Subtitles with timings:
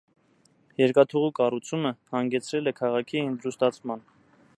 [0.81, 4.03] Երկաթուղու կառուցումը հանգեցրել է քաղաքի ինդրուստացման։